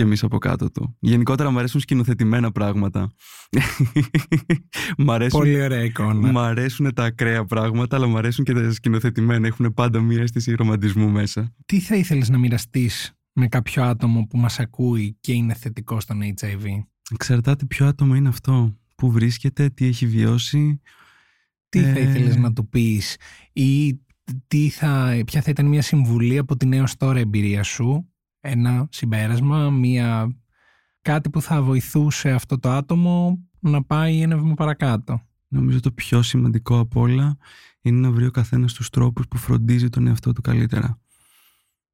[0.00, 0.96] και εμείς από κάτω του.
[1.00, 3.10] Γενικότερα μου αρέσουν σκηνοθετημένα πράγματα.
[4.98, 6.30] μ αρέσουν, Πολύ ωραία εικόνα.
[6.32, 9.46] Μ' αρέσουν τα ακραία πράγματα, αλλά μου αρέσουν και τα σκηνοθετημένα.
[9.46, 11.54] Έχουν πάντα μία αίσθηση ρομαντισμού μέσα.
[11.66, 16.20] Τι θα ήθελες να μοιραστείς με κάποιο άτομο που μας ακούει και είναι θετικό στον
[16.22, 16.64] HIV.
[17.12, 18.76] Εξαρτάται ποιο άτομο είναι αυτό.
[18.94, 20.80] Πού βρίσκεται, τι έχει βιώσει.
[21.68, 23.16] Τι θα ε, ήθελες να του πεις;
[23.52, 24.00] Ή
[24.46, 28.09] τι θα, ποια θα ήταν μια συμβουλή από την έως τώρα εμπειρία σου;
[28.40, 30.36] Ένα συμπέρασμα, μια...
[31.02, 35.22] κάτι που θα βοηθούσε αυτό το άτομο να πάει ένα βήμα παρακάτω.
[35.48, 37.36] Νομίζω το πιο σημαντικό από όλα
[37.80, 41.00] είναι να βρει ο καθένας τους τρόπους που φροντίζει τον εαυτό του καλύτερα.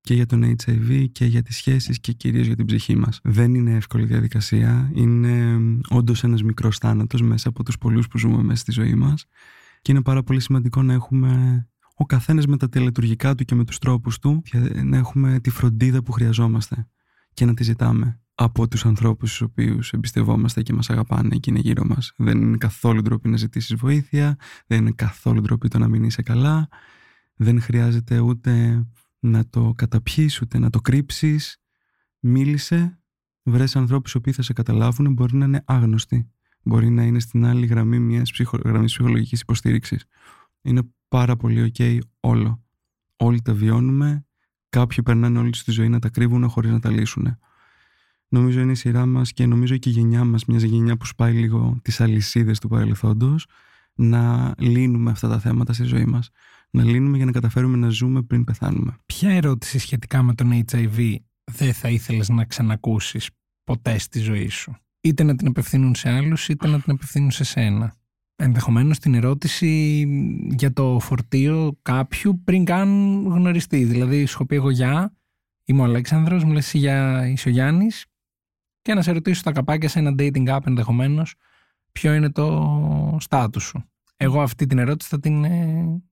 [0.01, 3.21] Και για τον HIV και για τις σχέσεις και κυρίως για την ψυχή μας.
[3.23, 4.91] Δεν είναι εύκολη διαδικασία.
[4.95, 9.27] Είναι όντως ένας μικρός θάνατος μέσα από τους πολλούς που ζούμε μέσα στη ζωή μας.
[9.83, 11.67] Και είναι πάρα πολύ σημαντικό να έχουμε
[11.99, 14.43] ο καθένας με τα τελετουργικά του και με τους τρόπους του
[14.85, 16.89] να έχουμε τη φροντίδα που χρειαζόμαστε
[17.35, 21.59] και να τη ζητάμε από τους ανθρώπους του οποίους εμπιστευόμαστε και μας αγαπάνε και είναι
[21.59, 22.13] γύρω μας.
[22.17, 26.23] Δεν είναι καθόλου ντροπή να ζητήσεις βοήθεια, δεν είναι καθόλου ντροπή το να μην είσαι
[26.23, 26.69] καλά,
[27.35, 28.85] δεν χρειάζεται ούτε
[29.19, 31.63] να το καταπιείς ούτε να το κρύψεις.
[32.21, 33.01] Μίλησε,
[33.43, 36.31] βρες ανθρώπους οι οποίοι θα σε καταλάβουν, μπορεί να είναι άγνωστοι.
[36.63, 38.33] Μπορεί να είναι στην άλλη γραμμή μιας
[38.65, 40.05] γραμμής ψυχολογικής υποστήριξης.
[40.63, 42.63] Είναι πάρα πολύ ok όλο.
[43.17, 44.27] Όλοι τα βιώνουμε,
[44.69, 47.39] κάποιοι περνάνε όλη στη ζωή να τα κρύβουν χωρίς να τα λύσουν.
[48.29, 51.33] Νομίζω είναι η σειρά μας και νομίζω και η γενιά μας, μια γενιά που σπάει
[51.33, 53.47] λίγο τις αλυσίδες του παρελθόντος,
[53.95, 56.31] να λύνουμε αυτά τα θέματα στη ζωή μας.
[56.71, 58.97] Να λύνουμε για να καταφέρουμε να ζούμε πριν πεθάνουμε.
[59.07, 61.15] Ποια ερώτηση σχετικά με τον HIV
[61.45, 63.31] δεν θα ήθελες να ξανακούσεις
[63.65, 67.45] ποτέ στη ζωή σου; Είτε να την απευθύνουν σε άλλους, είτε να την απευθύνουν σε
[67.45, 67.95] σένα
[68.37, 70.03] ενδεχομένως την ερώτηση
[70.57, 72.89] για το φορτίο κάποιου πριν καν
[73.27, 73.85] γνωριστεί.
[73.85, 75.17] Δηλαδή, σου πει εγώ γεια,
[75.65, 78.07] είμαι ο Αλέξανδρος, μου λες για είσαι ο Γιάννης
[78.83, 81.35] και να σε ρωτήσω στα καπάκια σε ένα dating app ενδεχομένως
[81.93, 83.85] ποιο είναι το στάτου σου.
[84.17, 85.45] Εγώ αυτή την ερώτηση θα την...
[85.45, 86.03] Ε,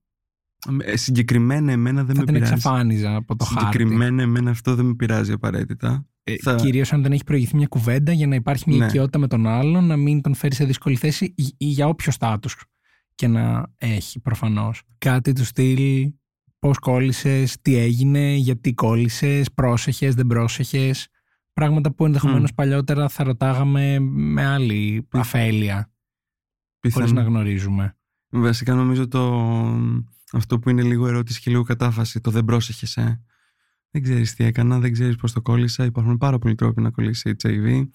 [0.79, 2.53] ε συγκεκριμένα εμένα δεν θα με την πειράζει.
[2.53, 4.23] εξαφάνιζα από το συγκεκριμένα χάρτη.
[4.23, 6.05] εμένα αυτό δεν με πειράζει απαραίτητα.
[6.27, 8.85] Ε, Θα- Κυρίως αν δεν έχει προηγηθεί μια κουβέντα για να υπάρχει μια Ναι.
[8.85, 12.11] οικειότητα με τον άλλον, να μην τον φέρει σε δύσκολη θέση ή, ή για όποιο
[12.11, 12.63] στάτους
[13.15, 14.81] και να έχει προφανώς.
[14.97, 16.11] Κάτι του στυλ
[16.59, 21.07] πώς κόλλησες, τι έγινε, γιατί κόλλησες, πρόσεχες, δεν πρόσεχες.
[21.53, 25.91] Πράγματα που ενδεχομένως παλιότερα θα ρωτάγαμε με άλλη αφέλεια,
[26.91, 27.11] χωρίς Πιθανό.
[27.21, 27.97] να γνωρίζουμε.
[28.29, 29.43] Βασικά νομίζω το,
[30.31, 33.21] αυτό που είναι λίγο ερώτηση και λίγο κατάφαση, το δεν πρόσεχες, ε.
[33.95, 35.85] Δεν ξέρεις τι έκανα, δεν ξέρεις πώς το κόλλησα.
[35.85, 37.87] Υπάρχουν πάρα πολλοί τρόποι να κολλήσει HIV.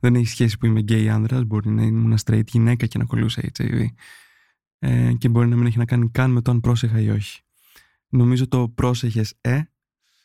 [0.00, 3.42] Δεν έχει σχέση που είμαι γκέι άνδρας, μπορεί να ήμουν straight γυναίκα και να κολλούσα
[3.58, 3.84] HIV.
[4.78, 7.40] Ε, και μπορεί να μην έχει να κάνει καν με το αν πρόσεχα ή όχι.
[8.08, 9.60] Νομίζω το πρόσεχες ε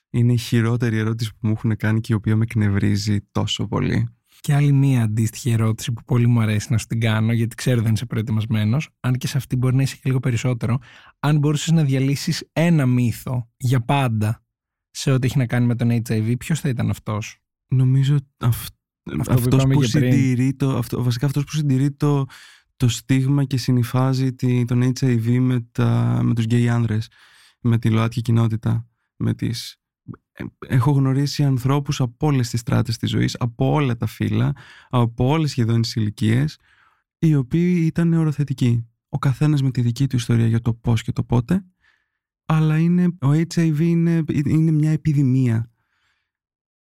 [0.10, 4.08] είναι η χειρότερη ερώτηση που μου έχουν κάνει και η οποία με εκνευρίζει τόσο πολύ.
[4.40, 7.82] Και άλλη μία αντίστοιχη ερώτηση που πολύ μου αρέσει να σου την κάνω, γιατί ξέρω
[7.82, 10.80] δεν είσαι προετοιμασμένος, αν και σε αυτή μπορεί να είσαι και λίγο περισσότερο.
[11.20, 14.45] Αν μπορούσες να διαλύσεις ένα μύθο για πάντα
[14.98, 18.68] σε ό,τι έχει να κάνει με τον HIV, ποιος θα ήταν αυτός; Νομίζω αυ...
[19.20, 20.12] Αυτό που αυτός είπαμε που, και πριν.
[20.12, 22.26] συντηρεί το, αυτό, βασικά αυτός που συντηρεί το,
[22.78, 27.10] το στίγμα και συνυφάζει τη, τον HIV με, τα, με τους γκέι άνδρες,
[27.60, 29.78] με τη ΛΟΑΤΚΙ κοινότητα, με τις...
[30.32, 34.54] Ε, Έχω γνωρίσει ανθρώπους από όλες τις στράτες της ζωής, από όλα τα φύλλα,
[34.90, 36.58] από όλες σχεδόν τις ηλικίες,
[37.20, 38.88] οι οποίοι ήταν οροθετικοί.
[39.10, 41.66] Ο καθένας με τη δική του ιστορία για το πώς και το πότε,
[42.46, 45.70] αλλά είναι, ο HIV είναι, είναι μια επιδημία.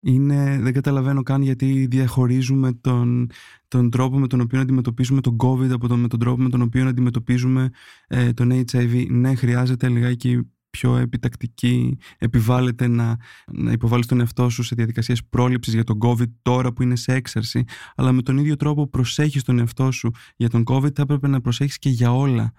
[0.02, 3.30] Είναι, δεν καταλαβαίνω καν γιατί διαχωρίζουμε τον,
[3.68, 6.62] τον τρόπο με τον οποίο αντιμετωπίζουμε τον COVID από τον, με τον τρόπο με τον
[6.62, 7.70] οποίο αντιμετωπίζουμε
[8.08, 9.06] ε, τον HIV.
[9.10, 13.18] Ναι, χρειάζεται λιγάκι πιο επιτακτική, επιβάλλεται να,
[13.52, 17.14] να υποβάλεις τον εαυτό σου σε διαδικασίες πρόληψης για τον COVID τώρα που είναι σε
[17.14, 17.64] έξαρση,
[17.96, 21.28] αλλά με τον ίδιο τρόπο που προσέχεις τον εαυτό σου για τον COVID θα έπρεπε
[21.28, 22.54] να προσέχεις και για όλα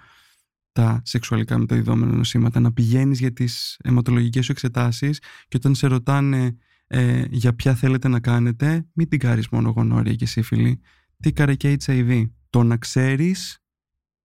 [0.81, 6.57] τα σεξουαλικά μεταδιδόμενα νοσήματα, να πηγαίνεις για τις αιματολογικές σου εξετάσεις και όταν σε ρωτάνε
[6.87, 10.81] ε, για ποια θέλετε να κάνετε, μην την κάρεις μόνο γονόρια και σύφυλλη.
[11.21, 12.31] Τι κάρε και HIV.
[12.51, 13.59] Το να ξέρεις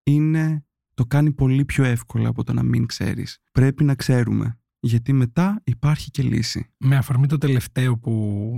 [0.03, 3.37] είναι, το κάνει πολύ πιο εύκολα από το να μην ξέρεις.
[3.51, 6.73] Πρέπει να ξέρουμε, γιατί μετά υπάρχει και λύση.
[6.77, 8.11] Με αφορμή το τελευταίο που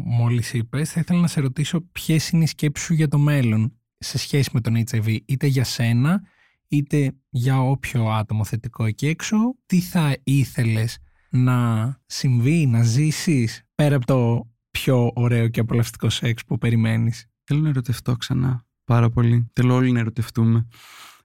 [0.06, 3.74] μόλις είπες, θα ήθελα να σε ρωτήσω ποιες είναι οι σκέψεις σου για το μέλλον
[3.98, 6.22] σε σχέση με τον HIV, είτε για σένα,
[6.68, 9.38] είτε για όποιο άτομο θετικό εκεί έξω.
[9.66, 10.98] Τι θα ήθελες
[11.30, 17.62] να συμβεί, να ζήσεις πέρα από το πιο ωραίο και απολαυστικό σεξ που περιμένεις; Θέλω
[17.62, 18.66] να ερωτευτώ ξανά.
[18.84, 19.50] Πάρα πολύ.
[19.54, 20.68] Θέλω όλοι να ερωτευτούμε.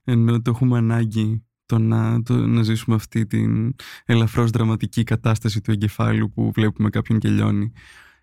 [0.03, 3.75] Ενώ το έχουμε ανάγκη το να, το, να ζήσουμε αυτή την
[4.05, 7.71] ελαφρώς δραματική κατάσταση του εγκεφάλου που βλέπουμε κάποιον και λιώνει.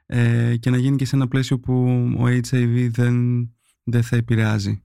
[0.06, 1.84] Ε, και να γίνει και σε ένα πλαίσιο που
[2.18, 3.48] ο HIV δεν,
[3.84, 4.82] δεν θα επηρεάζει.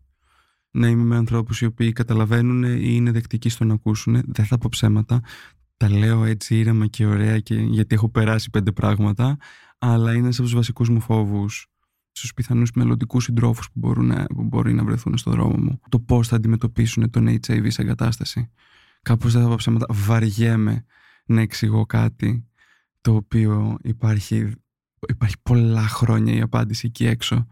[0.76, 4.22] Να είμαι με ανθρώπους οι οποίοι καταλαβαίνουν ή είναι δεκτικοί στο να ακούσουν.
[4.26, 5.22] Δεν θα πω ψέματα.
[5.78, 9.38] Τα λέω έτσι ήρεμα και ωραία και, γιατί έχω περάσει πέντε πράγματα.
[9.78, 11.68] Αλλά είναι ένας από τους βασικούς μου φόβους
[12.12, 15.80] στους πιθανούς μελλοντικούς συντρόφους που, μπορούν να, που μπορεί να βρεθούν στον δρόμο μου.
[15.90, 18.52] Το πώς θα αντιμετωπίσουν τον HIV σε εγκατάσταση.
[19.02, 19.86] Κάπως δεν θα πω ψέματα.
[19.90, 20.86] Βαριέμαι
[21.26, 22.48] να εξηγώ κάτι
[23.02, 24.52] το οποίο υπάρχει,
[25.08, 27.48] υπάρχει πολλά χρόνια η απάντηση εκεί έξω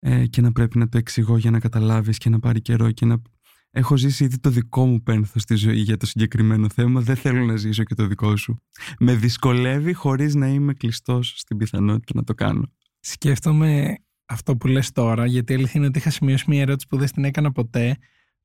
[0.00, 3.06] ε, και να πρέπει να το εξηγώ για να καταλάβεις και να πάρει καιρό και
[3.06, 3.22] να...
[3.70, 7.00] Έχω ζήσει ήδη το δικό μου πένθος στη ζωή για το συγκεκριμένο θέμα.
[7.00, 8.62] Δεν θέλω να ζήσω και το δικό σου.
[8.98, 12.72] Με δυσκολεύει χωρίς να είμαι κλειστός στην πιθανότητα να το κάνω.
[13.00, 16.96] Σκέφτομαι αυτό που λες τώρα, γιατί η αλήθεια είναι ότι είχα σημειώσει μια ερώτηση που
[16.96, 17.96] δεν την έκανα ποτέ.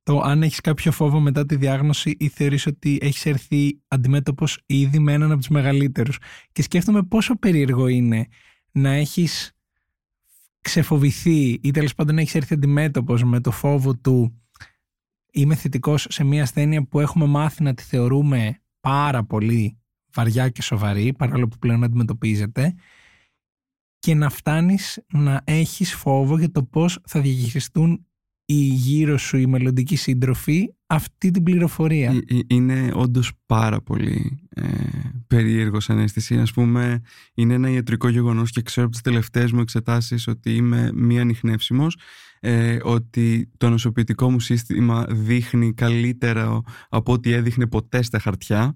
[0.02, 4.98] Το αν έχεις κάποιο φόβο μετά τη διάγνωση ή θεωρείς ότι έχεις έρθει αντιμέτωπος ήδη
[4.98, 6.18] με έναν από τους μεγαλύτερους.
[6.52, 8.26] Και σκέφτομαι πόσο περίεργο είναι
[8.72, 9.55] να έχεις
[10.66, 14.42] ξεφοβηθεί ή τέλος πάντων να έχεις έρθει αντιμέτωπος με το φόβο του
[15.32, 19.78] είμαι θετικός σε μια ασθένεια που έχουμε μάθει να τη θεωρούμε πάρα πολύ
[20.12, 22.74] βαριά και σοβαρή παρόλο που πλέον αντιμετωπίζεται
[23.98, 28.05] και να φτάνεις να έχεις φόβο για το πώς θα διαχειριστούν
[28.46, 32.10] οι γύρω σου οι μελλοντικοί σύντροφοι αυτή την πληροφορία.
[32.10, 34.62] Ε, ε, Είναι όντως πάρα πολύ ε,
[35.26, 36.38] περίεργος σαν αίσθηση.
[36.38, 37.00] Ας πούμε,
[37.34, 41.98] είναι ένα ιατρικό γεγονός και ξέρω από τις τελευταίες μου εξετάσεις ότι είμαι μη ανιχνεύσιμος,
[42.40, 48.74] ε, ότι το νοσοποιητικό μου σύστημα δείχνει καλύτερα από ό,τι έδειχνε ποτέ στα χαρτιά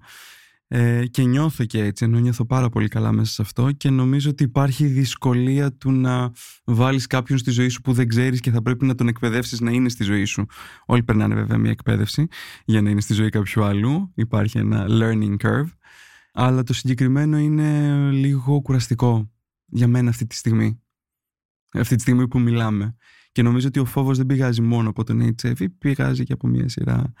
[0.73, 4.29] ε, και νιώθω και έτσι, ενώ νιώθω πάρα πολύ καλά μέσα σε αυτό και νομίζω
[4.29, 6.31] ότι υπάρχει δυσκολία του να
[6.63, 9.71] βάλεις κάποιον στη ζωή σου που δεν ξέρεις και θα πρέπει να τον εκπαιδεύσεις να
[9.71, 10.45] είναι στη ζωή σου.
[10.85, 12.27] Όλοι περνάνε βέβαια μια εκπαίδευση
[12.65, 14.11] για να είναι στη ζωή κάποιου άλλου.
[14.15, 15.69] Υπάρχει ένα learning curve.
[16.33, 19.31] Αλλά το συγκεκριμένο είναι λίγο κουραστικό
[19.65, 20.81] για μένα αυτή τη στιγμή.
[21.73, 22.95] Αυτή τη στιγμή που μιλάμε.
[23.31, 26.69] Και νομίζω ότι ο φόβος δεν πηγάζει μόνο από τον HIV, πηγάζει και από μια
[26.69, 27.13] σειρά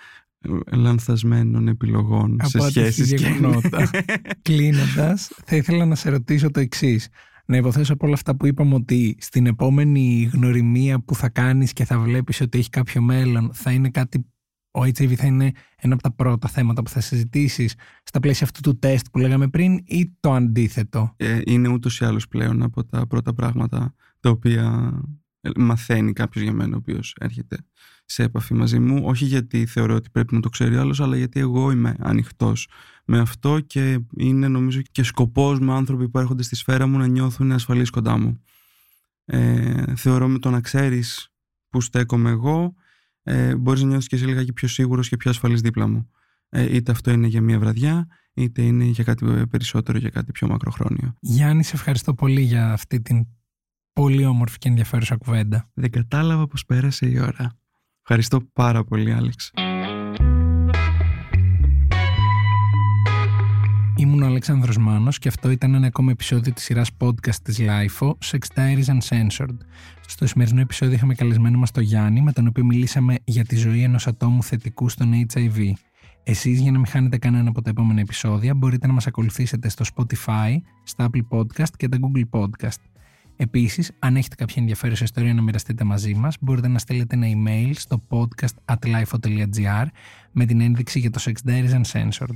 [0.71, 3.37] λανθασμένων επιλογών σε Από σχέσεις αντίστοιχα και...
[3.37, 3.89] γεγονότα.
[4.41, 7.07] Κλείνοντας, θα ήθελα να σε ρωτήσω το εξής.
[7.45, 11.85] να υποθέσω από όλα αυτά που είπαμε ότι στην επόμενη γνωριμία που θα κάνεις και
[11.85, 14.25] θα βλέπεις ότι έχει κάποιο μέλλον θα είναι κάτι
[14.71, 18.61] ο HIV θα είναι ένα από τα πρώτα θέματα που θα συζητήσεις στα πλαίσια αυτού
[18.61, 22.85] του τεστ που λέγαμε πριν ή το αντίθετο; Ε, είναι ούτως ή άλλως πλέον από
[22.85, 24.93] τα πρώτα πράγματα τα οποία
[25.55, 27.57] μαθαίνει κάποιος για μένα ο οποίος έρχεται
[28.05, 29.01] σε επαφή μαζί μου.
[29.05, 32.67] Όχι γιατί θεωρώ ότι πρέπει να το ξέρει άλλος, αλλά γιατί εγώ είμαι ανοιχτός
[33.05, 37.07] με αυτό και είναι νομίζω και σκοπός με άνθρωποι που έρχονται στη σφαίρα μου να
[37.07, 38.41] νιώθουν ασφαλείς κοντά μου.
[39.25, 41.31] Ε, θεωρώ με το να ξέρεις
[41.69, 42.75] που στέκομαι εγώ
[43.23, 46.09] ε, μπορείς να νιώθεις και εσύ λιγάκι πιο σίγουρος και πιο ασφαλής δίπλα μου.
[46.49, 50.47] Ε, είτε αυτό είναι για μία βραδιά, είτε είναι για κάτι περισσότερο, για κάτι πιο
[50.47, 51.15] μακροχρόνιο.
[51.19, 53.27] Γιάννη, σε ευχαριστώ πολύ για αυτή την
[53.93, 55.69] πολύ όμορφη και ενδιαφέρουσα κουβέντα.
[55.73, 57.59] Δεν κατάλαβα πως πέρασε η ώρα.
[58.01, 59.51] Ευχαριστώ πάρα πολύ, Άλεξ.
[63.95, 68.11] Ήμουν ο Αλέξανδρος Μάνος και αυτό ήταν ένα ακόμα επεισόδιο της σειράς podcast της LIFO,
[68.25, 69.57] Sex Diaries Uncensored.
[70.07, 73.83] Στο σημερινό επεισόδιο είχαμε καλεσμένο μας τον Γιάννη, με τον οποίο μιλήσαμε για τη ζωή
[73.83, 75.71] ενός ατόμου θετικού στον HIV.
[76.23, 79.85] Εσείς για να μην χάνετε κανένα από τα επόμενα επεισόδια μπορείτε να μας ακολουθήσετε στο
[79.95, 82.90] Spotify, στα Apple Podcast και τα Google Podcast.
[83.35, 87.71] Επίσης, αν έχετε κάποια ενδιαφέρουσα ιστορία να μοιραστείτε μαζί μας, μπορείτε να στείλετε ένα email
[87.75, 89.85] στο podcast at
[90.31, 92.35] με την ένδειξη για το Sex Diaries Uncensored.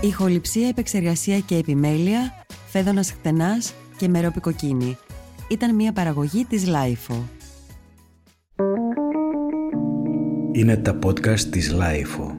[0.00, 4.96] Ηχοληψία, επεξεργασία και επιμέλεια, φέδωνας χτενάς και μερόπικοκίνη.
[5.48, 7.28] Ήταν μια παραγωγή της Λάιφο.
[10.52, 12.37] Είναι τα podcast της Λάιφο.